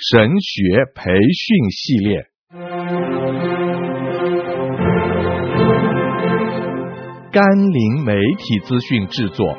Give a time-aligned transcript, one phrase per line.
[0.00, 2.26] 神学培训系列，
[7.32, 9.58] 甘霖媒体资讯制作，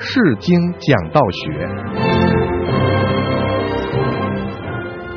[0.00, 1.68] 释经讲道学，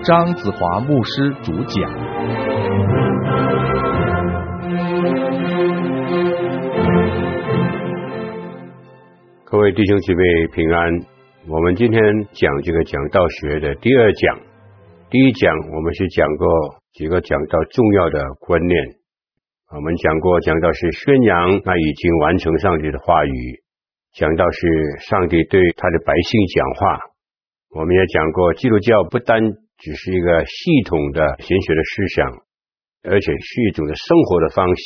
[0.03, 1.91] 张子华牧师主讲。
[9.45, 10.21] 各位弟兄姐妹
[10.53, 11.12] 平安。
[11.45, 12.01] 我们今天
[12.31, 14.39] 讲这个讲道学的第二讲，
[15.09, 16.47] 第一讲我们是讲过
[16.93, 18.79] 几个讲道重要的观念。
[19.75, 23.59] 我们讲过讲道是宣扬那已经完成上帝的话语，
[24.15, 26.99] 讲到是上帝对他的百姓讲话。
[27.75, 29.43] 我们也讲过基督教不单
[29.79, 32.31] 只是一个系统的神学的思想，
[33.03, 34.83] 而且是一种的生活的方式。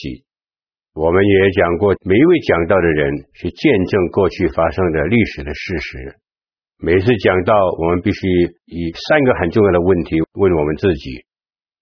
[0.96, 6.16] 我们也讲过每一位讲道的人是见证过去发生的历史的事实。
[6.80, 8.28] 每次讲道，我们必须
[8.66, 11.26] 以三个很重要的问题问我们自己：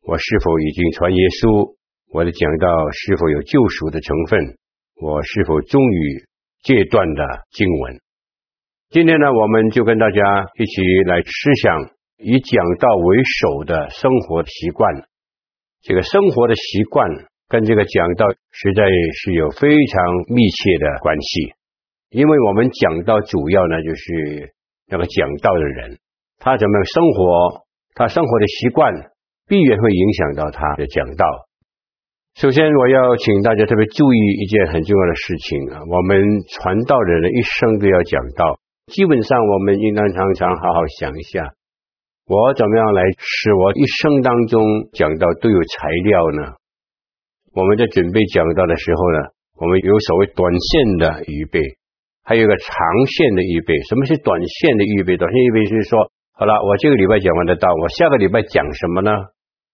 [0.07, 1.75] 我是否已经传耶稣？
[2.13, 2.65] 我的讲道
[2.95, 4.55] 是否有救赎的成分？
[4.95, 6.23] 我是否忠于
[6.63, 7.99] 这段的经文？
[8.89, 10.79] 今天呢，我们就跟大家一起
[11.11, 15.03] 来思想以讲道为首的生活习惯。
[15.83, 17.03] 这个生活的习惯
[17.49, 19.99] 跟这个讲道实在是有非常
[20.31, 21.51] 密切的关系，
[22.15, 24.54] 因为我们讲道主要呢就是。
[24.87, 25.97] 那个讲道的人，
[26.37, 28.93] 他怎么样生活，他生活的习惯
[29.47, 31.25] 必然会影响到他的讲道。
[32.35, 36.19] 首先，我要请大家特别注意一件很重要的事情啊，我们
[36.49, 38.59] 传道的人一生都要讲道。
[38.87, 41.53] 基本上，我们应当常常好好想一下，
[42.27, 44.61] 我怎么样来使我一生当中
[44.93, 46.53] 讲道都有材料呢？
[47.53, 49.19] 我们在准备讲道的时候呢，
[49.55, 51.61] 我们有所谓短线的预备。
[52.25, 52.73] 还有一个长
[53.05, 55.15] 线的预备，什么是短线的预备？
[55.15, 59.11] 短线预备就是说，好了，我这个礼拜讲完的道，我下个礼拜讲什么呢？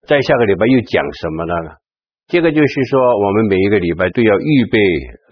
[0.06, 1.54] 再下个礼拜又讲什么呢？
[2.28, 4.78] 这个就是说，我们每一个礼拜都要预备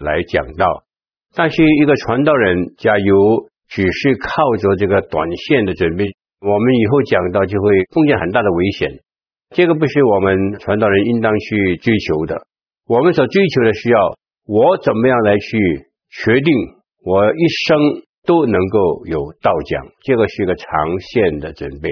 [0.00, 0.84] 来讲道。
[1.36, 6.04] 但是一个传道人，假如只是靠着这个短线的准备，
[6.40, 8.90] 我们以后讲道就会碰见很大的危险。
[9.50, 12.46] 这个不是我们传道人应当去追求的。
[12.88, 14.16] 我们所追求的是要
[14.46, 15.58] 我怎么样来去
[16.10, 16.79] 决定。
[17.02, 17.78] 我一生
[18.24, 20.66] 都能够有道讲，这个是一个长
[21.00, 21.88] 线的准备。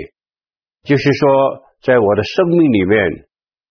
[0.85, 3.27] 就是说，在我的生命里面，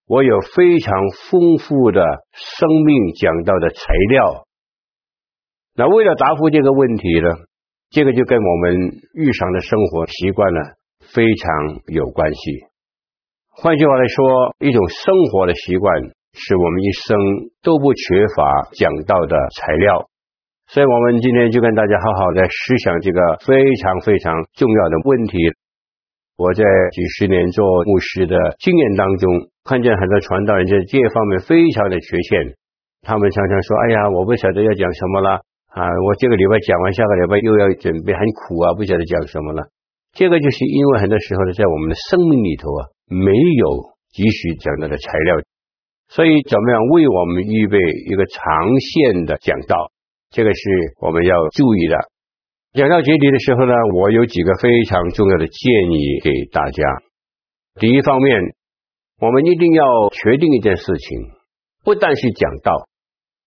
[0.07, 0.93] 我有非常
[1.29, 2.01] 丰富的
[2.33, 4.45] 生命讲道的材料。
[5.75, 7.29] 那为了答复这个问题呢，
[7.91, 10.59] 这个就跟我们日常的生活习惯呢
[11.13, 12.65] 非常有关系。
[13.49, 16.01] 换句话来说，一种生活的习惯
[16.33, 17.17] 是我们一生
[17.61, 20.09] 都不缺乏讲道的材料。
[20.67, 25.39] 所以，我们今天就跟大家好好的思想这个非常非常重要的问题。
[26.35, 26.61] 我在
[26.91, 32.59] 几十年做牧师的经验当中，看见很多传道人在这方面非常的缺陷。
[32.99, 35.39] 他们常常说：“哎呀，我不晓得要讲什么了
[35.71, 35.87] 啊！
[35.87, 39.71] 我这个礼拜讲完，下个礼拜又要准备，很苦啊，不晓得讲什么了。”
[40.19, 45.39] 这个就是因为很多时候呢，在我们的生命里头啊，没有及时讲到的材料。
[46.09, 48.43] 所以，怎么样为我们预备一个长
[48.83, 49.95] 线的讲道？
[50.29, 50.61] 这个是
[50.99, 51.97] 我们要注意的。
[52.73, 56.83] 讲到结底的时候呢，我有几个非常重要的建议给大家。
[57.79, 58.41] 第一方面，
[59.19, 61.19] 我们一定要确定一件事情，
[61.83, 62.87] 不但是讲道，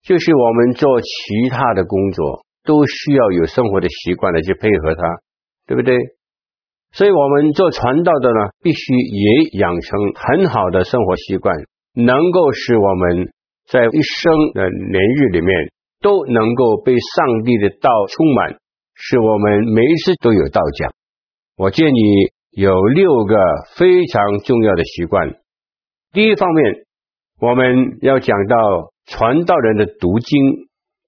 [0.03, 5.03] 就是我们做其他的工作，都需要有生活的习惯来去配合它，
[5.67, 5.97] 对不对？
[6.93, 11.55] 所以，我们做传道的呢，必须也养成很好的生活习惯，
[11.95, 13.33] 能够使我们
[13.69, 15.71] 在一生的年日里面。
[16.01, 18.59] 都能够被上帝的道充满，
[18.95, 20.93] 使我们每一次都有道讲。
[21.57, 23.37] 我建议有六个
[23.77, 25.37] 非常重要的习惯。
[26.13, 26.87] 第一方面，
[27.39, 28.57] 我们要讲到
[29.07, 30.41] 传道人的读经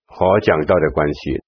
[0.07, 1.43] 和讲道的关系。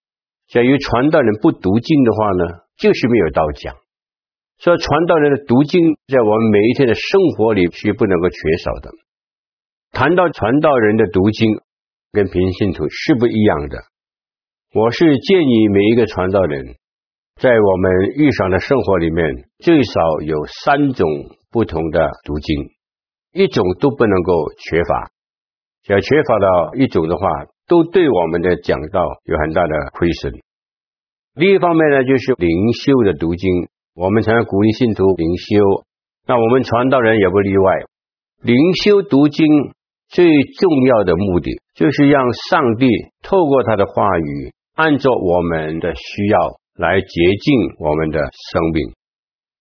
[0.48, 2.44] 假如传道人不读经的话呢，
[2.78, 3.76] 就是没有道讲。
[4.58, 8.90] 所以，传道人的读经在我们每一天的生活里是不能够缺少的。
[9.92, 11.60] 谈到传道人的读经。
[12.14, 13.76] 跟平信徒是不一样的。
[14.72, 16.76] 我是建议每一个传道人，
[17.40, 21.08] 在我们日常的生活里面，最少有三种
[21.50, 22.70] 不同的读经，
[23.32, 25.10] 一种都不能够缺乏。
[25.82, 27.26] 只要缺乏到一种的话，
[27.66, 30.32] 都对我们的讲道有很大的亏损。
[31.34, 33.50] 另一方面呢，就是灵修的读经，
[33.94, 35.84] 我们常常鼓励信徒灵修，
[36.28, 37.82] 那我们传道人也不例外。
[38.42, 39.44] 灵修读经。
[40.06, 42.86] 最重要的目的就是让上帝
[43.22, 46.38] 透过他的话语，按照我们的需要
[46.76, 48.92] 来洁净我们的生命。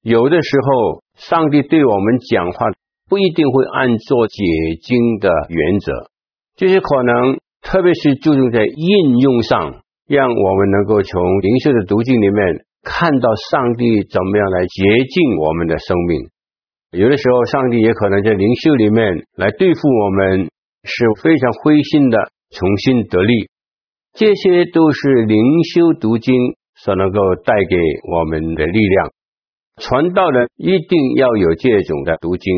[0.04, 2.68] 有的时候，上帝对我们讲话
[3.10, 4.44] 不一定会按照解
[4.82, 5.92] 经的原则，
[6.56, 16.30] 就是可能，特别是注重在应用上，让我们能够从灵修的读经里面看到上帝怎么样来洁净我们的生命。
[16.92, 20.50] 有的时候，上帝也可能在灵修里面来对付我们，
[20.84, 22.18] 是非常灰心的，
[22.52, 23.50] 重新得力。
[24.14, 25.38] 这些都是灵
[25.74, 26.36] 修读经
[26.76, 27.76] 所能够带给
[28.12, 29.12] 我们的力量。
[29.78, 32.54] 传道人一定要有这种的读经，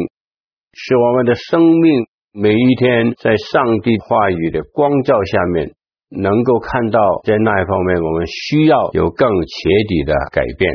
[0.74, 5.72] 使我们的生命每一天在上帝话语的光照下面，
[6.10, 10.74] 能够看到在那一方面我们需要有更彻底的改变。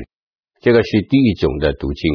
[0.62, 2.11] 这个是第一种的读经。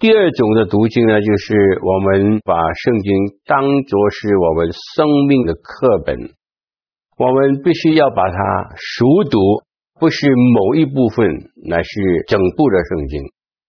[0.00, 3.12] 第二种的读经呢，就是我们把圣经
[3.44, 6.16] 当作是我们生命的课本，
[7.18, 8.36] 我们必须要把它
[8.76, 9.38] 熟读。
[10.00, 11.28] 不是某一部分，
[11.68, 13.20] 乃是整部的圣经。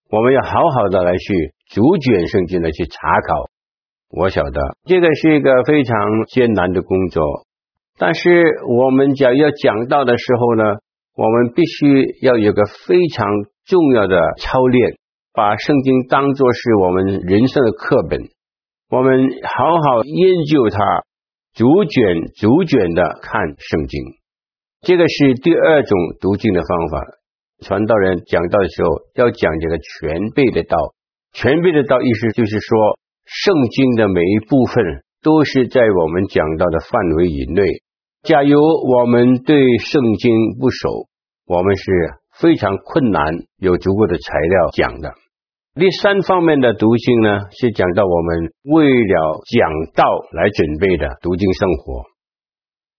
[0.09, 2.95] 我们要好好的来去逐卷圣经来去查
[3.27, 3.49] 考。
[4.11, 5.97] 我晓得这个是一个非常
[6.29, 7.43] 艰难的工作，
[7.99, 8.29] 但是
[8.69, 10.63] 我们讲要讲到的时候呢，
[11.17, 13.27] 我们必须要有个非常
[13.65, 14.95] 重要的操练，
[15.33, 18.19] 把圣经当作是我们人生的课本。
[18.89, 20.79] 我们好好研究它，
[21.53, 24.01] 逐卷逐卷的看圣经。
[24.81, 27.07] 这个是第二种读经的方法。
[27.63, 30.77] 传道人讲道的时候要讲这个全备的道，
[31.31, 34.83] 全备的道意思就是说，圣经的每一部分
[35.21, 37.63] 都是在我们讲道的范围以内。
[38.23, 41.07] 假如我们对圣经不熟，
[41.45, 41.91] 我们是
[42.41, 43.23] 非常困难
[43.59, 45.13] 有足够的材料讲的。
[45.75, 50.03] 第三方面的读经呢，是讲到我们为了讲道
[50.33, 52.03] 来准备的读经生活。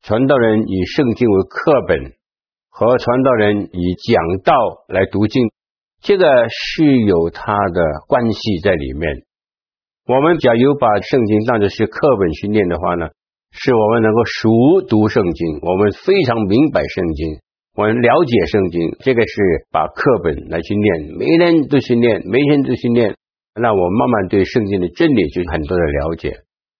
[0.03, 2.13] 传道人以圣经为课本，
[2.71, 4.55] 和传道人以讲道
[4.89, 5.51] 来读经，
[6.01, 9.25] 这个是有它的关系在里面。
[10.07, 13.09] 我们假如把圣经当作是课本去念的话呢，
[13.51, 17.39] 是我们能够熟读圣经，我们非常明白圣经，
[17.75, 18.81] 我们了解圣经。
[19.01, 23.17] 这个是把课本来去念，每天都去念，每天都去念，
[23.59, 26.37] 那我慢慢对圣经的真理就很多的了解。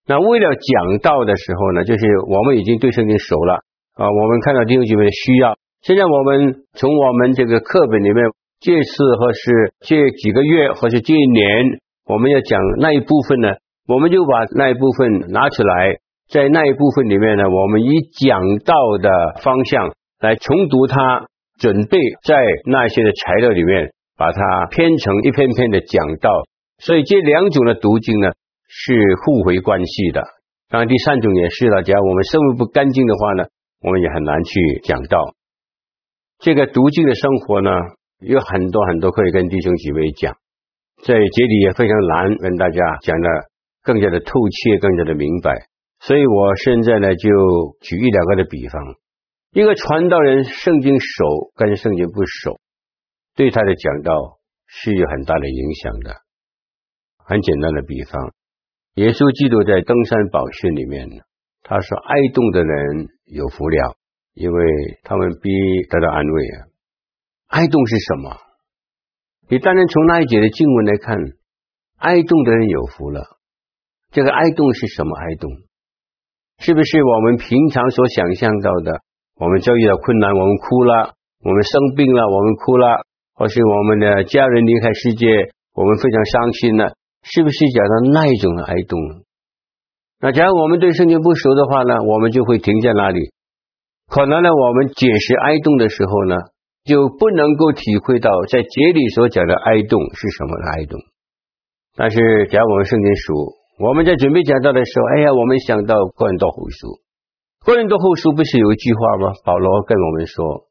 [0.07, 3.55] 那为了讲道的时候呢，就是我们已经对圣经熟了
[3.97, 5.57] 啊，我们看到弟兄姐妹的需要。
[5.81, 8.23] 现在我们从我们这个课本里面，
[8.61, 13.49] 这次或是这几个月，或是这一年，我们要讲那一部分呢，
[13.89, 15.97] 我们就把那一部分拿出来，
[16.29, 21.27] 在那一部分里面呢，我们以讲道的方向来重读它，
[21.59, 22.35] 准备在
[22.65, 26.31] 那些的材料里面把它编成一篇篇的讲道。
[26.79, 28.31] 所以这两种的读经呢。
[28.75, 30.23] 是互为关系的。
[30.71, 31.83] 当然，第三种也是了。
[31.83, 33.45] 假如我们生活不干净的话呢，
[33.83, 35.19] 我们也很难去讲道。
[36.39, 37.71] 这个读经的生活呢，
[38.21, 40.33] 有很多很多可以跟弟兄姐妹讲，
[41.05, 43.29] 在这里也非常难跟大家讲的
[43.83, 45.53] 更加的透彻，更加的明白。
[46.01, 47.29] 所以我现在呢，就
[47.83, 48.83] 举一两个的比方：
[49.55, 52.59] 一个传道人圣经熟跟圣经不熟，
[53.37, 56.17] 对他的讲道是有很大的影响的。
[57.19, 58.33] 很简单的比方。
[58.95, 61.07] 耶稣基督在登山宝训里面，
[61.63, 63.97] 他说：“哀慟的人有福了，
[64.33, 64.65] 因为
[65.05, 65.51] 他们必
[65.85, 66.57] 得到安慰啊。”
[67.61, 68.37] 哀慟是什么？
[69.49, 71.19] 你当然从那一节的经文来看，
[72.01, 73.37] 哀慟的人有福了。
[74.13, 75.69] 这个哀慟是什么哀慟？
[76.57, 79.05] 是不是我们平常所想象到的？
[79.43, 83.03] 我们遭遇到困难，我们哭了；我们生病了，我们哭了；
[83.35, 86.95] 或是我们的家人离开世界，我们非常伤心了。
[87.27, 88.95] 是不是讲到那一种的哀慟？
[90.21, 93.35] 那假如我们对圣经不熟的话呢，我们就会停在那里。
[94.07, 96.39] 可能呢，我们解释哀慟的时候呢，
[96.87, 101.03] 就不能够体会到在节里所讲的哀慟是什么的哀慟。
[101.99, 107.02] 但是，假如我们圣经熟，我们在准备讲到的时候，哎呀，我们想到哥林多后书，
[107.65, 109.33] 哥林多后书不是有一句话吗？
[109.45, 110.67] 保罗跟我们说：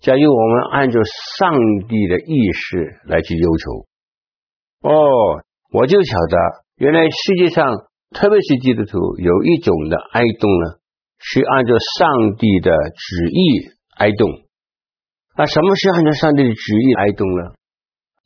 [0.00, 1.00] 假如我们按照
[1.38, 1.54] 上
[1.88, 5.42] 帝的意识来去忧愁，哦。
[5.72, 6.36] 我就晓得，
[6.76, 7.66] 原来世界上，
[8.14, 10.78] 特别是基督徒，有一种的哀动呢，
[11.18, 14.30] 是按照上帝的旨意哀动。
[15.36, 17.54] 那什么是按照上帝的旨意哀动呢？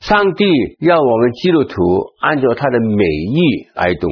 [0.00, 0.44] 上帝
[0.80, 1.80] 要我们基督徒
[2.20, 3.40] 按照他的美意
[3.76, 4.10] 哀动。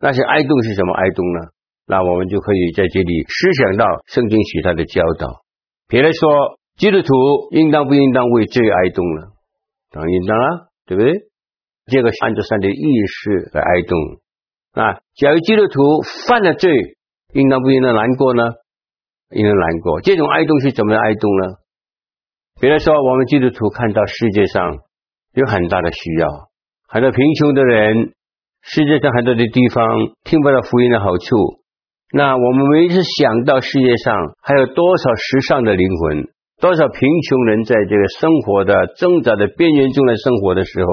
[0.00, 1.51] 那些哀动是什么哀动呢？
[1.86, 5.42] 那我们就可以在这里思想到圣经其他的教导。
[5.88, 7.12] 比如说，基督徒
[7.50, 9.32] 应当不应当为罪哀慟呢？
[9.90, 10.46] 当然应当啊，
[10.86, 11.12] 对不对？
[11.86, 14.20] 这个按照上帝的意识来哀慟
[14.72, 15.00] 啊！
[15.16, 16.72] 假如基督徒犯了罪，
[17.34, 18.42] 应当不应当难过呢？
[19.30, 20.00] 应当难过。
[20.00, 21.56] 这种哀慟是怎么样哀慟呢？
[22.60, 24.78] 比如说，我们基督徒看到世界上
[25.34, 26.28] 有很大的需要，
[26.88, 28.14] 很多贫穷的人，
[28.62, 29.84] 世界上很多的地方
[30.24, 31.61] 听不到福音的好处。
[32.14, 36.28] 那我们每一次想到世界上还有多少时尚的灵魂，
[36.60, 40.92] 多少贫穷人在这个生活的挣扎的边缘中来生活的时候，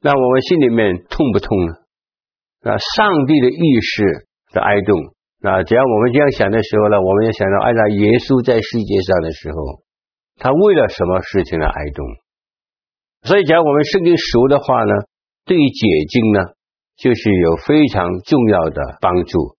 [0.00, 1.74] 那我们心里面痛不痛呢？
[2.64, 4.24] 啊，上帝的意识
[4.54, 4.96] 的哀动。
[5.42, 9.84] 那只要我们这样想的时候呢，我们要想到，哎呀，耶稣在世界上的时候，
[10.40, 12.06] 他为了什么事情来哀动？
[13.22, 14.94] 所以，只要我们圣经熟的话呢，
[15.44, 16.40] 对于解经呢，
[16.96, 19.57] 就是有非常重要的帮助。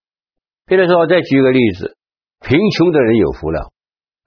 [0.70, 1.98] 比如说，我再举个例子，
[2.46, 3.72] 贫穷的人有福了。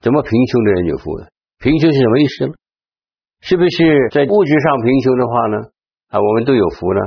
[0.01, 1.29] 怎么贫穷的人有福了？
[1.57, 2.53] 贫穷是什么意思呢？
[3.39, 5.57] 是不是在物质上贫穷的话呢？
[6.09, 6.99] 啊，我们都有福呢？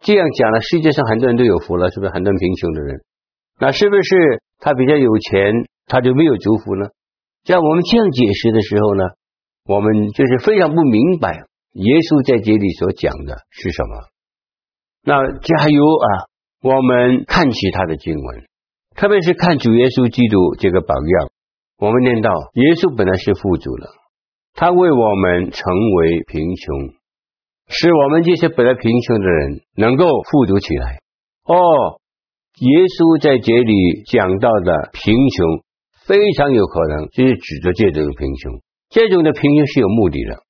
[0.00, 2.12] 这样讲了，世界上很多人都有福了，是不是？
[2.12, 3.00] 很多贫穷的人。
[3.58, 5.54] 那是不是他比较有钱，
[5.86, 6.88] 他就没有祝福呢？
[7.46, 9.04] 在我们这样解释的时候呢，
[9.64, 14.04] 我们就是非常不明白耶稣在这里所讲的是什么。
[15.02, 16.28] 那加油啊！
[16.62, 18.44] 我们看其他的经文，
[18.96, 21.30] 特别是看主耶稣基督这个榜样。
[21.78, 23.86] 我们念到耶稣本来是富足了，
[24.54, 26.96] 他为我们成为贫穷，
[27.68, 31.00] 使我们这些本来贫穷的人能够富足起来。
[31.44, 32.00] 哦。
[32.56, 35.60] 耶稣在这里讲到的贫穷，
[36.08, 38.64] 非常有可能就是指着这种贫穷。
[38.88, 40.40] 这种的贫穷是有目的的，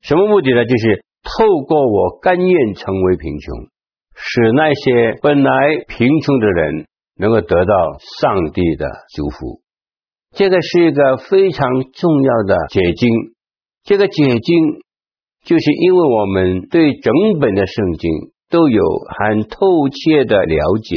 [0.00, 0.64] 什么目的呢？
[0.64, 3.68] 就是透过我甘愿成为贫穷，
[4.16, 5.52] 使那些本来
[5.84, 6.88] 贫穷的人
[7.20, 7.74] 能够得到
[8.20, 9.60] 上帝的祝福。
[10.32, 13.08] 这个是一个非常重要的解经。
[13.84, 14.82] 这个解经，
[15.44, 18.10] 就是因为我们对整本的圣经
[18.48, 18.82] 都有
[19.18, 20.96] 很透彻的了解。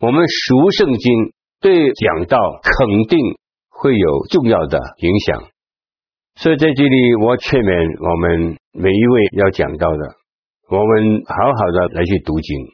[0.00, 3.18] 我们熟圣经，对讲道肯定
[3.68, 5.42] 会有重要的影响，
[6.36, 10.14] 所以在这里我劝勉我们每一位要讲道的，
[10.70, 12.66] 我们好好的来去读经，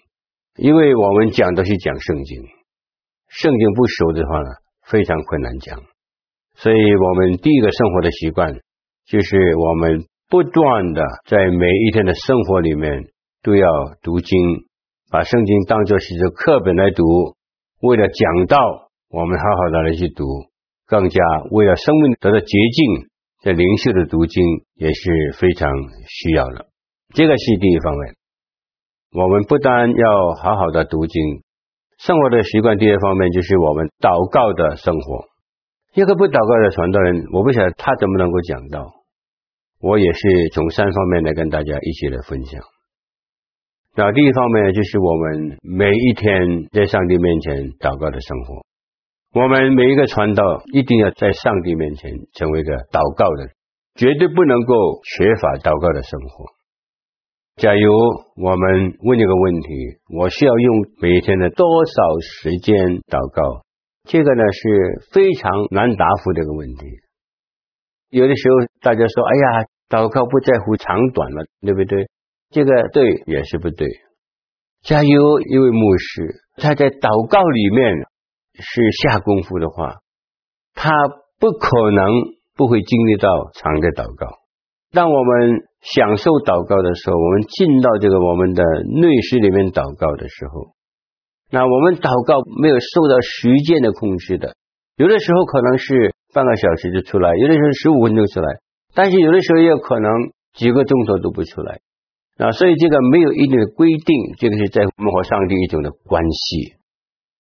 [0.56, 2.42] 因为我们讲的是讲圣经，
[3.34, 4.48] 圣经不熟的话呢，
[4.86, 5.78] 非常困难讲，
[6.54, 8.54] 所以我们第一个生活的习惯，
[9.06, 13.02] 就是我们不断的在每一天的生活里面
[13.42, 13.66] 都要
[14.02, 14.38] 读经。
[15.10, 17.04] 把圣经当作是一个课本来读，
[17.82, 18.58] 为了讲道，
[19.10, 20.24] 我们好好的来去读；
[20.86, 21.20] 更加
[21.52, 23.08] 为了生命得到洁净，
[23.44, 24.42] 在灵修的读经
[24.74, 25.70] 也是非常
[26.08, 26.66] 需要的。
[27.14, 28.14] 这个是第一方面，
[29.12, 31.43] 我们不但要好好的读经，
[32.04, 32.76] 生活的习惯。
[32.76, 35.24] 第二方面就是我们祷告的生活。
[35.94, 38.92] 一个不祷告的传道人，我不晓得他怎么能够讲道。
[39.80, 40.20] 我也是
[40.52, 42.60] 从三方面来跟大家一起来分享。
[43.96, 48.60] 那第一方面，就是我们每一天在上帝面前祷告的生活。
[49.40, 50.44] 我们每一个传道
[50.74, 53.56] 一定要在上帝面前成为一个祷告的人，
[53.96, 56.52] 绝对不能够缺乏祷告的生活。
[57.56, 57.92] 假如
[58.36, 59.68] 我们问这个问题：
[60.18, 62.74] 我需要用每天的多少时间
[63.06, 63.62] 祷告？
[64.08, 66.84] 这个呢是非常难答复这个问题。
[68.10, 72.08] 有的时候大家说：“哎呀，祷告不在乎长短了，对不对？”
[72.50, 73.88] 这个对也是不对。
[74.82, 77.94] 假如一位牧师他在祷告里面
[78.54, 79.94] 是下功夫的话，
[80.74, 80.90] 他
[81.38, 82.04] 不可能
[82.56, 84.26] 不会经历到长的祷告。
[84.92, 90.72] 当我们享受祷告的时候，我们进到这个我们的内室里面祷告的时候，
[91.52, 94.56] 那我们祷告没有受到时间的控制的，
[94.96, 98.48] 有的时候可能是半个小时就出来，有的时候十五分钟出来，
[98.96, 100.08] 但是有的时候也有可能
[100.56, 101.80] 几个钟头都不出来。
[102.40, 106.74] 啊，所以这个没有一定的规定，这个是在我们和上帝一种的关系。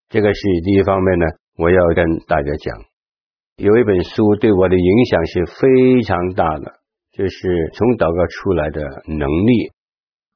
[0.08, 1.26] 这个是第一方面呢，
[1.58, 2.78] 我要跟大家讲，
[3.56, 6.78] 有一本书对我的影响是非常大的，
[7.16, 7.38] 就是
[7.72, 9.70] 从祷告出来的能力。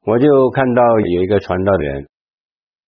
[0.06, 2.06] 我就看到有一个传道人，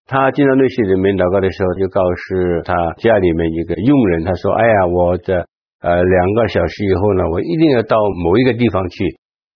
[0.06, 5.34] 他进到内室里面祷告的时候，就告诉他家里面一个佣人，他说：“哎呀，我这
[5.82, 9.04] 呃两个小时以后呢，我一定要到某一个地方去。”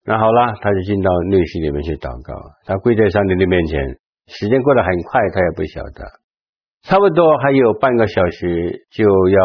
[0.04, 2.36] 那好了，他就进到内室里面去祷告。
[2.66, 3.80] 他跪在上帝的面前，
[4.28, 6.04] 时间过得很快，他也不晓得。
[6.84, 9.40] 差不多还有半个小时就要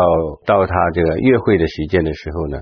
[0.46, 2.60] 到他这个约会的时间的时候呢，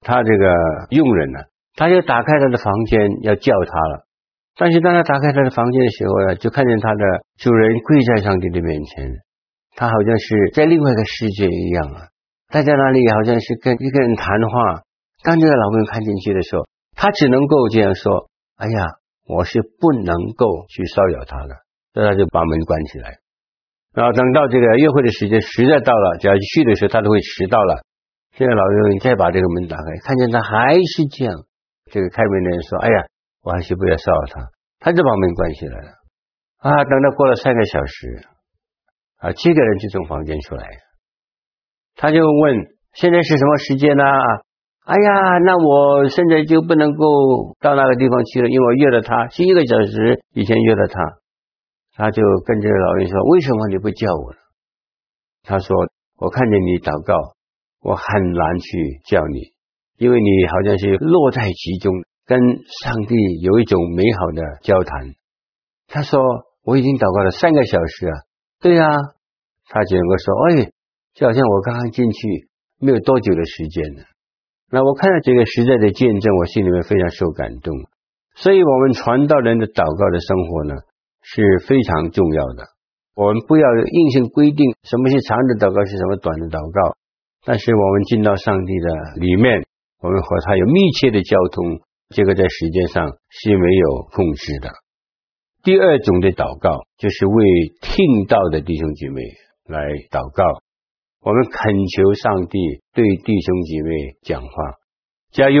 [0.00, 0.52] 他这个
[0.90, 1.38] 佣人呢，
[1.76, 4.06] 他就打开他的房间要叫他了。
[4.58, 7.04] 但是当他打开他的房间的时候呢，就看见他的
[7.38, 9.12] 主人跪在上帝的面前，
[9.76, 12.08] 他好像是在另外一个世界一样啊。
[12.48, 14.82] 他在那里好像是跟一个人谈话。
[15.22, 16.64] 当这个老公看进去的时候，
[16.94, 18.86] 他只能够这样说：“哎呀，
[19.26, 21.56] 我是不能够去骚扰他的。”
[21.92, 23.18] 所以他就把门关起来。
[23.92, 27.82] 然后等到这个约会的时间实在到了，只要去的时候，他都会迟到了。
[28.36, 31.34] 现在老人再把这个门打开，看见他还是这样。
[31.90, 33.06] 这个开门的人说：“哎呀，
[33.42, 35.90] 我还是不要骚扰他。”他就把门关起来了。
[36.58, 38.26] 啊，等到过了三个小时，
[39.18, 40.66] 啊，七个人就从房间出来，
[41.94, 42.56] 他就问
[42.94, 44.04] ：“现在是什么时间呢？”
[44.86, 51.00] 哎呀，那我现在就不能够到那个地方去了，因为我约了他，是一个小时以前约了他。
[51.96, 54.34] 他就跟这个老人说：“为什么你不叫我？”
[55.42, 55.74] 他说
[56.18, 57.34] ：“我看见你祷告，
[57.80, 59.55] 我很难去叫你，
[59.98, 61.92] 因为你好像是落在其中，
[62.26, 62.38] 跟
[62.84, 65.14] 上帝有一种美好的交谈。”
[65.88, 66.20] 他说
[66.64, 68.14] ：“我已经祷告了三个小时啊。”
[68.60, 68.84] 对呀，
[69.68, 70.70] 他只能够说：“哎，
[71.14, 72.48] 就好像我刚刚进去
[72.80, 74.02] 没有多久的时间呢。”
[74.68, 77.72] 那我看到这个实在的见证，我心里面非常受感动。
[78.34, 80.74] 所以，我们传道人的祷告的生活呢，
[81.22, 82.66] 是非常重要的。
[83.14, 86.98] 我们不要硬性规定什么是长的祷告，是什么短的祷告。
[87.46, 88.88] 但是，我们进到上帝的
[89.22, 89.64] 里面，
[90.06, 91.80] 我们和他有密切的交通，
[92.14, 94.70] 这个在时间上是没有控制的。
[95.64, 97.42] 第二种的祷告，就是为
[97.82, 99.20] 听到的弟兄姐妹
[99.66, 99.82] 来
[100.14, 100.44] 祷告。
[101.22, 102.56] 我们恳求上帝
[102.94, 103.90] 对弟兄姐妹
[104.22, 104.48] 讲话。
[105.32, 105.58] 假如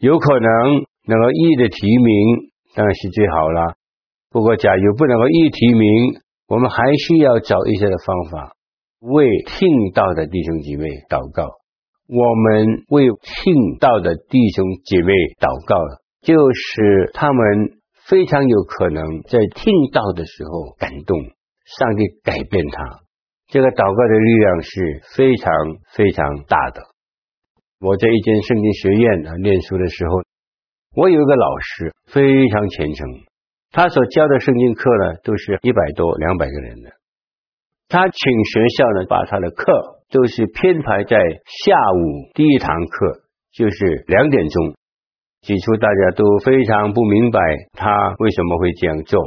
[0.00, 3.80] 有可能能够一的提名，当然是最好了。
[4.28, 8.52] 不过，假如不能够一提名，我们还需要找一些的方法，
[9.00, 11.48] 为听到的弟兄姐妹祷告。
[12.08, 15.74] 我们为听道的弟兄姐妹祷告，
[16.22, 21.18] 就是他们非常有可能在听到的时候感动，
[21.66, 23.02] 上帝改变他。
[23.48, 25.50] 这个祷告的力量是非常
[25.94, 26.82] 非常大的。
[27.80, 30.22] 我在一间圣经学院啊念书的时候，
[30.94, 33.06] 我有一个老师非常虔诚。
[33.72, 36.95] 他所教的圣经课呢，都是一百多、两百个人的。
[37.88, 43.20] 他请学校呢，把他的课都是编排在下午第一堂课，
[43.52, 44.74] 就是两点钟。
[45.42, 47.40] 起初大家都非常不明白
[47.72, 49.20] 他为什么会这样做。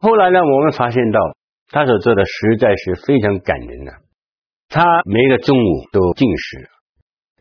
[0.00, 1.20] 后来呢，我们发现到
[1.70, 3.92] 他所做的实在是非常感人的。
[4.68, 6.68] 他每个中午都进食，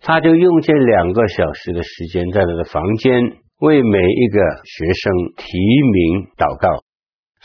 [0.01, 3.21] 他就用这两个小时的时间在他的房间。
[3.59, 6.69] 为每一个学生提名祷告，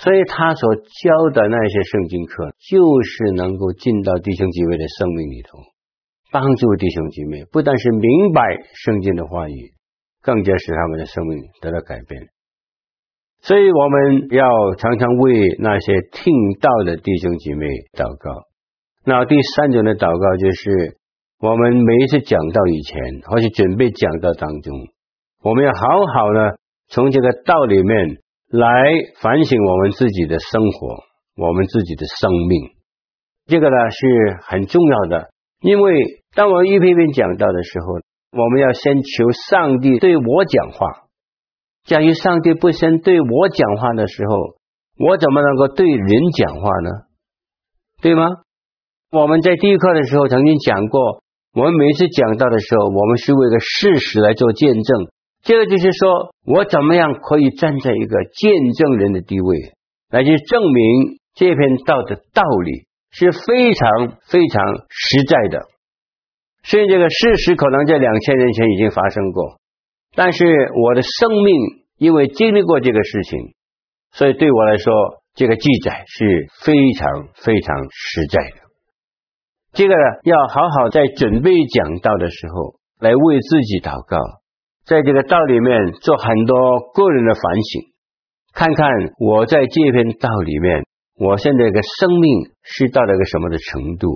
[0.03, 5.59] 所以他所教的那些圣经课，就是能够进到弟兄姐妹的生命里头，
[6.33, 8.43] 帮助弟兄姐妹，不但是明白
[8.75, 9.71] 圣经的话语，
[10.21, 12.21] 更加使他们的生命得到改变。
[13.43, 18.49] 所以我们要常常为那些听到的弟兄姐妹祷告。
[19.05, 20.97] 那第三种的祷告就是，
[21.39, 24.75] 我们每一次讲道以前，或是准备讲道当中。
[25.43, 28.19] 我们要好好的从这个道里面
[28.53, 28.69] 来
[29.23, 30.99] 反省我们自己的生活，
[31.43, 32.77] 我们自己的生命。
[33.47, 35.31] 这个呢是很重要的，
[35.63, 37.87] 因为当我们一篇篇讲到的时候，
[38.39, 40.87] 我们要先求上帝对我讲话。
[41.85, 44.37] 假如上帝不先对我讲话的时候，
[44.99, 46.91] 我怎么能够对人讲话呢？
[48.03, 48.27] 对吗？
[49.13, 51.23] 我们在第一课的时候曾经讲过，
[51.55, 55.09] 我们每次讲到的时候，我们是为了事实来做见证。
[55.43, 59.75] 这个就是说，我怎么样可以站在一个见证人的地位，
[60.09, 65.67] 来去证明这篇道的道理是非常非常实在的。
[66.63, 69.59] 虽然这个事实可能在两千年前已经发生过，
[70.15, 70.45] 但是
[70.81, 71.55] 我的生命
[71.99, 73.55] 因为经历过这个事情，
[74.13, 74.95] 所以对我来说，
[75.35, 78.57] 这个记载是非常非常实在的。
[79.73, 84.19] 这个呢，要好好在准备讲道的时候，来为自己祷告。
[84.85, 87.83] 在这个道里面做很多个人的反省，
[88.53, 90.85] 看看我在这篇道里面，
[91.19, 94.09] 我现在的生命是到了一个什么的程度。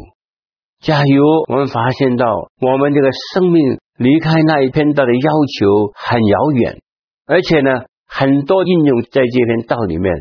[0.81, 2.27] 假如我们发现到
[2.61, 6.83] 我们这个生命离开那一篇道的要求很遥远，
[7.27, 7.71] 而且呢，
[8.07, 10.13] 很多应用在这篇道里面，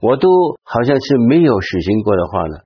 [0.00, 0.28] 我都
[0.62, 2.56] 好像是没有实行过的话呢，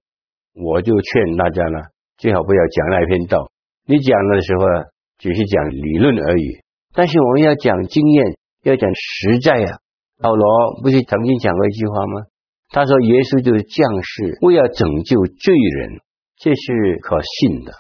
[0.55, 1.79] 我就劝大家呢，
[2.19, 3.51] 最好不要讲那一篇道。
[3.87, 4.85] 你讲的时候呢，
[5.19, 6.62] 只是讲理论而已。
[6.95, 9.79] 但是我们要讲经验，要讲实在呀、啊。
[10.23, 12.27] 保罗不是曾经讲过一句话吗？
[12.69, 15.99] 他说：“耶稣就是降世，为要拯救罪人，
[16.39, 17.73] 这是可信的，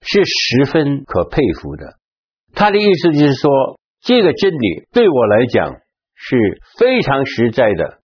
[0.00, 1.98] 是十分可佩服的。”
[2.54, 5.74] 他的意思就是说，这个真理对我来讲
[6.14, 6.36] 是
[6.78, 7.98] 非常实在的。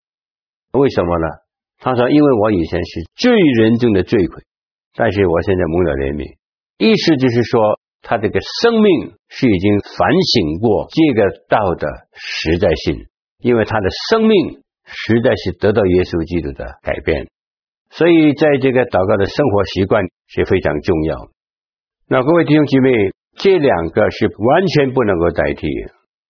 [0.74, 1.28] 为什么呢？
[1.80, 4.44] 他说：“因为我以前是罪人中的罪魁，
[4.96, 6.36] 但是我现在蒙了怜悯。”
[6.84, 7.80] 意思就是说。
[8.08, 13.08] 他这个生命是已经反省过这个道的实在性，
[13.42, 17.26] 因为他的生命实在是得到耶稣基督的改变，
[17.90, 21.34] 所以在这个祷告的生活习惯是非常重要。
[22.08, 23.10] 那各位弟兄姐妹，
[23.42, 25.66] 这两个是完全不能够代替。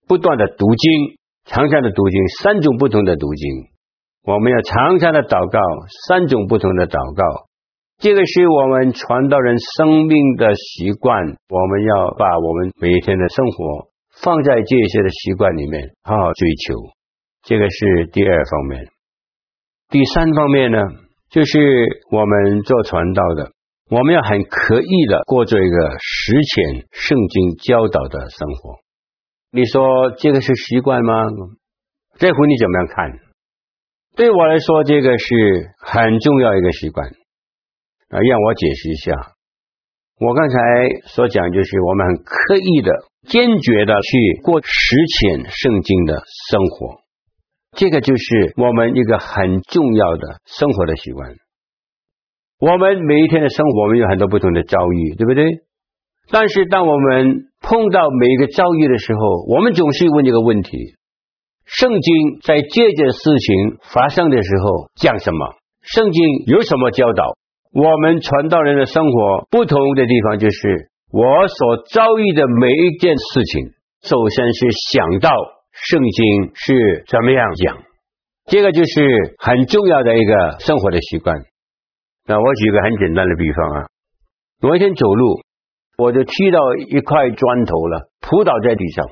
[0.07, 3.67] 不断的读经，常常的读经，三种不同的读经。
[4.23, 5.59] 我们要常常的祷告，
[6.07, 7.51] 三种不同的祷告。
[7.97, 11.23] 这个是我们传道人生命的习惯。
[11.23, 13.88] 我们要把我们每一天的生活
[14.21, 16.75] 放在这些的习惯里面，好好追求。
[17.43, 18.88] 这个是第二方面。
[19.89, 20.79] 第三方面呢，
[21.29, 21.58] 就是
[22.12, 23.51] 我们做传道的，
[23.89, 28.79] 我们要很刻意的过着一个实践圣经教导的生活。
[29.51, 31.13] 你说这个是习惯吗？
[32.17, 33.19] 这回你怎么样看？
[34.17, 37.10] 对我来说，这个是很重要一个习惯。
[38.15, 39.12] 啊，让我解释一下。
[40.21, 40.56] 我刚才
[41.08, 42.91] 所讲就是我们很刻意的、
[43.28, 44.69] 坚决的去过实
[45.19, 47.01] 践圣经的生活，
[47.73, 51.36] 这个就是我们一个很重要的生活的习惯。
[52.58, 55.43] 我们每一天的生活，我们有很多不同的遭遇，对不对？
[56.32, 59.19] 但是当我们碰到每一个遭遇的时候，
[59.54, 60.95] 我们总是问一个问题：
[61.65, 65.56] 圣经在这件事情发生的时候讲什么？
[65.82, 67.36] 圣经有什么教导？
[67.75, 73.67] 我们传道人的生活不同的地方，就是我所遭遇的每一件事情，
[74.01, 75.29] 首先是想到
[75.73, 77.83] 圣经是怎么样讲，
[78.45, 81.35] 这个就是很重要的一个生活的习惯。
[82.25, 83.88] 那我举个很简单的比方啊，
[84.61, 85.41] 我一天走路，
[85.97, 89.05] 我就踢到一块砖头了，扑倒在地上。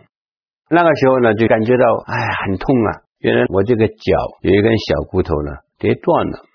[0.69, 2.15] 那个时候呢，就感觉到哎
[2.47, 3.93] 很痛啊，原来我这个脚
[4.39, 6.45] 有一根小骨头呢跌断了。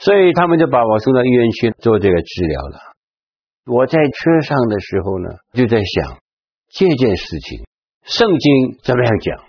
[0.00, 2.78] 所以他们就把我送到医院去做这个治疗了。
[3.66, 6.18] 我在车上的时候呢，就在想
[6.70, 7.66] 这件事情，
[8.02, 9.44] 圣经怎么样讲？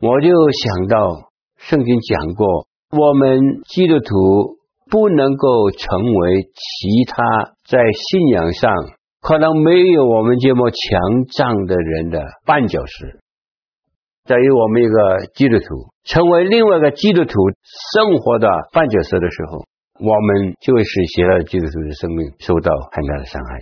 [0.00, 8.72] 我就想到圣经讲过，我们基督徒不能够成为其他在信仰上
[9.20, 13.18] 可能没有我们这么强壮的人的绊脚石。
[14.24, 17.32] 在于我们一个基督徒成为另外一个基督徒
[17.92, 19.66] 生活的绊脚石的时候。
[20.02, 23.60] 我们就会使其他基督徒的生命受到很大的伤害。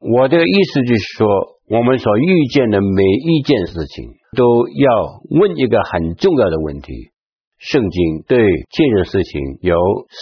[0.00, 1.28] 我的意思就是说，
[1.70, 7.12] 我们所遇见的每一件事情，都要问一个很重要的问题：
[7.58, 9.76] 圣经对这件事情有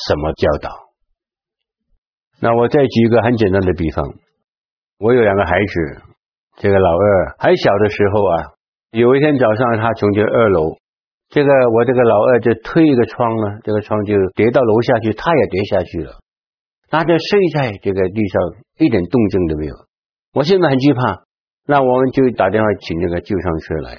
[0.06, 0.68] 什么教导？
[2.42, 4.04] 那我再举一个很简单的比方，
[4.98, 6.02] 我有两个孩子，
[6.58, 8.36] 这个老二还小的时候啊，
[8.90, 10.76] 有一天早上，他从这二楼。
[11.30, 16.18] 这个我这个老二就推一个窗呢，这个窗就跌到楼下去，他也跌下去了，
[16.88, 18.42] 他就睡在这个地上，
[18.78, 19.74] 一点动静都没有。
[20.34, 21.22] 我现在很惧怕，
[21.68, 23.98] 那我们就打电话请那个救伤车来。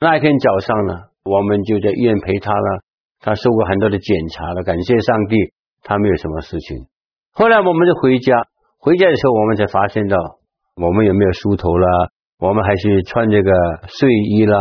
[0.00, 2.80] 那一天早上呢，我们就在医院陪他了，
[3.20, 5.36] 他受过很多的检查了，感谢上帝，
[5.82, 6.86] 他没有什么事情。
[7.32, 10.16] 后来我们就回家，回家的时候我们才发现到，
[10.76, 12.08] 我们有没有梳头啦，
[12.38, 13.52] 我们还是穿这个
[13.88, 14.58] 睡衣啦。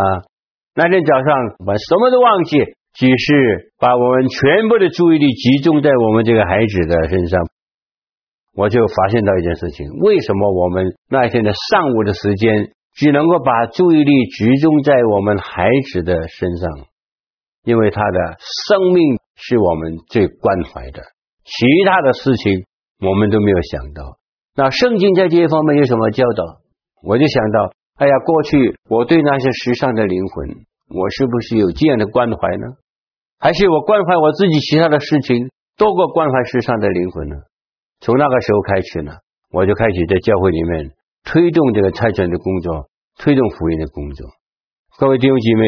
[0.77, 1.25] 那天早上，
[1.65, 2.59] 我什么都忘记，
[2.93, 7.49] 只是把我们全部的注意力集中在我们这个孩子的身上。
[8.53, 16.69] 我就发现到一件事情：为什么我们那天的上午的时间只能够把注意力集中在我们孩子的身上？
[17.63, 18.37] 因为他的
[18.69, 21.01] 生命是我们最关怀的，
[21.43, 22.65] 其他的事情
[23.01, 24.19] 我们都没有想到。
[24.55, 26.61] 那圣经在这一方面有什么教导？
[27.01, 27.71] 我就想到。
[27.97, 30.49] 哎呀，过去我对那些时尚的灵魂，
[30.93, 32.67] 我是不是有这样的关怀呢？
[33.39, 37.35] 还是我关怀我自己其他的事情多过关怀时尚的灵魂呢？
[37.99, 39.13] 从那个时候开始呢，
[39.51, 40.91] 我就开始在教会里面
[41.25, 44.27] 推动这个差传的工作，推动福音的工作。
[44.99, 45.65] 各位弟兄姐妹，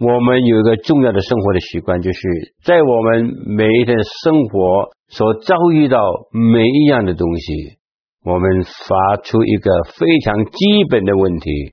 [0.00, 2.20] 我们有一个重要的生活的习惯，就是
[2.64, 6.02] 在我们每一天生活所遭遇到
[6.32, 7.78] 每一样的东西。
[8.22, 11.72] 我们发出一个非常基本的问题：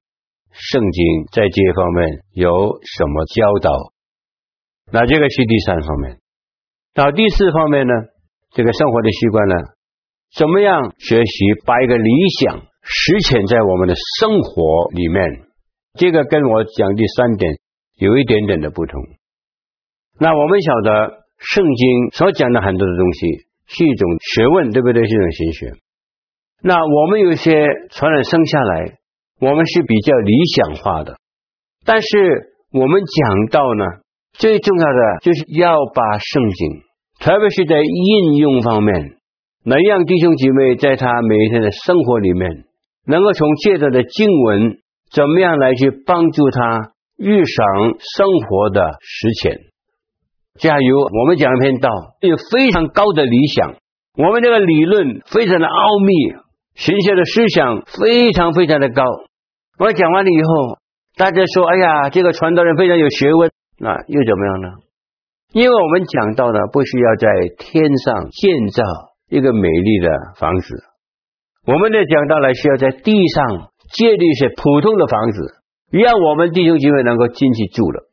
[0.51, 3.71] 圣经在这方面有什么教导？
[4.93, 6.19] 那这个是第三方面。
[6.95, 7.93] 那第四方面呢？
[8.51, 9.55] 这个生活的习惯呢？
[10.35, 15.47] 怎么样学习把一个理想实践在我们的生活里面？
[15.95, 17.59] 这个跟我讲第三点
[17.97, 19.01] 有一点点的不同。
[20.17, 23.27] 那我们晓得，圣经所讲的很多的东西
[23.67, 25.05] 是一种学问，对不对？
[25.05, 25.86] 是一种神学。
[26.63, 28.97] 那我们有些传人生下来，
[29.39, 31.15] 我们是比较理想化的，
[31.85, 32.07] 但是
[32.73, 33.85] 我们讲到呢，
[34.33, 36.81] 最重要的就是要把圣经，
[37.19, 39.17] 特别是在应用方面，
[39.63, 42.65] 能让弟兄姐妹在他每一天的生活里面，
[43.05, 44.79] 能够从借着的经文，
[45.11, 47.65] 怎么样来去帮助他日常
[48.15, 49.59] 生活的实践。
[50.59, 51.89] 假如我们讲一篇道，
[52.21, 53.75] 有非常高的理想，
[54.17, 56.46] 我们这个理论非常的奥秘。
[56.77, 59.03] 学校的思想非常非常的高。
[59.79, 60.77] 我讲完了以后，
[61.17, 64.67] 大家说：“哎呀，这个传道人非常有学问。”那又怎么样呢？
[65.53, 68.83] 因为我们讲到呢，不需要在天上建造
[69.29, 70.75] 一个美丽的房子，
[71.65, 78.03] 我们的讲道呢，需要在地上建立一些普通的房子，让我们弟兄姐妹能够进去住了。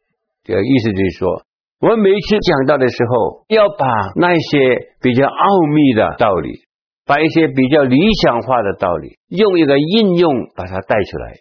[0.44, 1.42] 这个意思就是说，
[1.80, 6.63] 我们每一次讲道的时候，要把那些比较奥秘的道理，
[7.06, 11.34] 把一些比较理想化的道理，用一个应用把它带出来。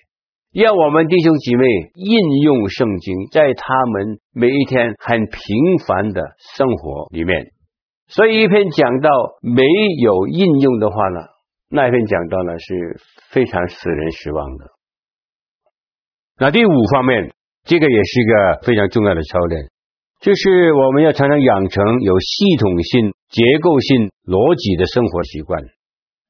[0.53, 6.21] 让我们弟兄姐妹应用圣经，在他们每一天很平凡的
[6.55, 7.47] 生活里面。
[8.07, 9.09] 所以一篇讲到
[9.41, 9.63] 没
[10.03, 11.21] 有应用的话呢，
[11.69, 12.99] 那一篇讲到呢是
[13.31, 14.65] 非常使人失望的。
[16.37, 19.69] 那第五方面，这个也是一个非常重要的操练，
[20.23, 25.59] 就是我们要常常养成有系统性、结构性、逻辑的生活习惯。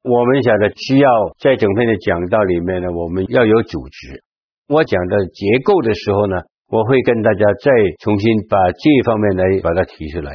[0.01, 1.05] 我们想的需要
[1.37, 4.25] 在整篇的讲道里面呢，我们要有组织。
[4.65, 6.41] 我讲的结构的时候呢，
[6.73, 7.69] 我会跟大家再
[8.01, 10.33] 重新把这方面来把它提出来。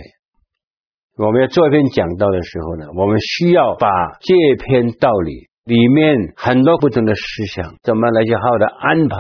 [1.18, 3.90] 我们要做一篇讲道的时候呢，我们需要把
[4.22, 9.18] 这篇道理里面很多不同的思想，怎么来去好好的安排，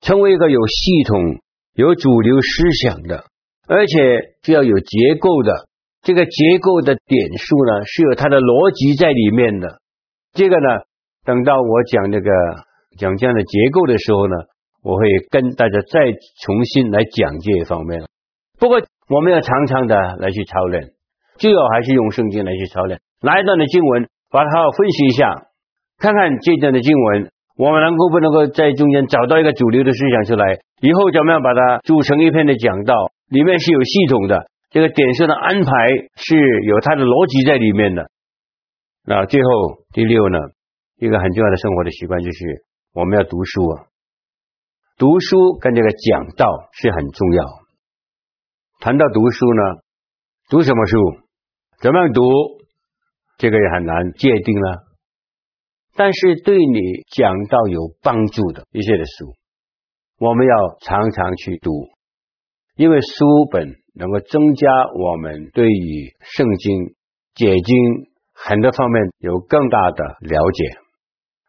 [0.00, 1.38] 成为一个有系统、
[1.78, 3.30] 有主流思想的，
[3.72, 5.66] 而且就要有结构的。
[6.02, 9.78] 这个结构的点数呢，是有它的逻辑在里面的。
[10.34, 10.84] 这个呢，
[11.24, 12.28] 等到我讲那个
[12.98, 14.34] 讲这样的结构的时候呢，
[14.82, 18.02] 我会跟大家再重新来讲这一方面。
[18.58, 20.90] 不过我们要常常的来去操练，
[21.38, 23.00] 最好还是用圣经来去操练。
[23.22, 25.46] 哪一段的经文，把它好好分析一下，
[25.98, 32.94] 看看这段的经文，我们能够不能够在中间找到一个主流的思想出来，以后怎么样把它组成一篇的讲道，
[33.32, 34.44] 里面是有系统的。
[34.68, 35.70] 这个点数的安排
[36.16, 38.10] 是有它的逻辑在里面的。
[39.04, 40.38] 那最后第六呢，
[40.96, 43.88] 一个很重要的生活的习惯就是我们要读书啊。
[44.96, 47.44] 读书跟这个讲道是很重要。
[48.80, 49.62] 谈到读书呢，
[50.48, 50.96] 读什么书，
[51.80, 52.22] 怎么样读，
[53.38, 54.84] 这个也很难界定了。
[55.94, 56.80] 但是对你
[57.14, 59.36] 讲道有帮助的一些的书，
[60.18, 61.70] 我们要常常去读，
[62.76, 63.82] 因为书本。
[63.94, 66.94] 能够增加我们对于圣经
[67.34, 67.76] 解经
[68.32, 70.78] 很多方面有更大的了解。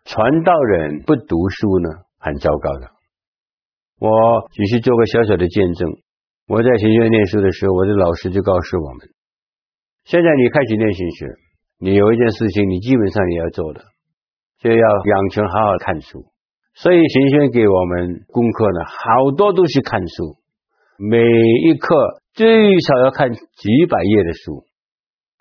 [0.03, 2.91] 传道人不读书呢，很糟糕的。
[3.97, 5.89] 我只是做个小小的见证。
[6.49, 9.07] 我在学院念书的时候，我的老师就告诉我们：
[10.03, 11.27] 现在你开始念神学，
[11.79, 13.85] 你有一件事情你基本上你要做的，
[14.59, 16.25] 就要养成好好看书。
[16.75, 20.35] 所以神学给我们功课呢，好多都是看书，
[21.05, 22.21] 每一课。
[22.33, 24.63] 最少要看几百页的书。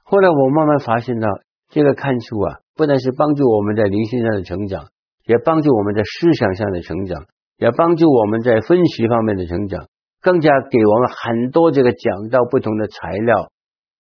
[0.03, 1.29] 后来我慢慢发现到，
[1.70, 4.88] 这个看书啊，不但是帮助我们在灵性上的成长，
[5.25, 7.27] 也帮助我们在思想上的成长，
[7.59, 9.87] 也帮助我们在分析方面的成长，
[10.20, 13.48] 更加给我们很多这个讲到不同的材料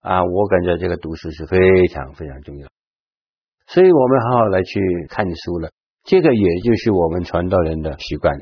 [0.01, 0.25] 啊。
[0.25, 1.59] 我感觉这个读书是非
[1.93, 2.67] 常非常重要，
[3.67, 5.69] 所以我们好好来去看书了。
[6.05, 8.33] 这个也就是我们传道人的习惯。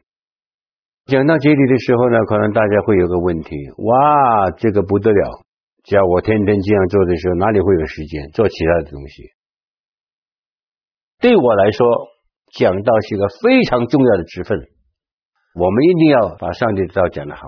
[1.10, 5.42] 讲到这里的时候呢，可能大家会有个问题：哇，这个不得了！
[5.84, 9.24] 只要我天天这样做的时候，哪里会有时间做其他的东西？
[11.20, 11.88] 对我来说，
[12.54, 14.60] 讲道是一个非常重要的职分，
[15.56, 17.42] 我们一定要把上帝的道讲得好。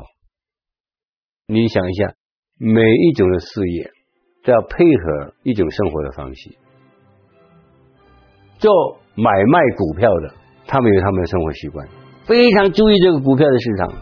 [1.45, 2.15] 你想一下，
[2.57, 3.91] 每一种的事业
[4.43, 6.49] 都要配合一种生活的方式。
[8.57, 10.33] 做买卖股票的，
[10.65, 12.00] 他们有他们的生活习惯。
[12.25, 13.93] 非常注意这个股票的市场，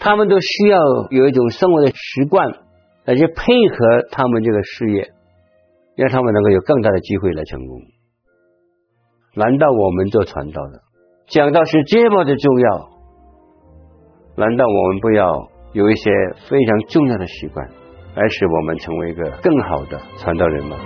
[0.00, 0.78] 他们都需要
[1.10, 2.46] 有一种生活的习惯，
[3.04, 3.34] 来去配
[3.68, 5.10] 合他们这个事业，
[5.96, 7.80] 让他们能够有更大的机会来成功。
[9.34, 10.82] 难道我们做传道的
[11.28, 12.90] 讲道是这么的重要？
[14.36, 16.10] 难道我们不要有一些
[16.48, 17.66] 非常重要的习惯，
[18.16, 20.76] 来使我们成为一个更好的传道人吗？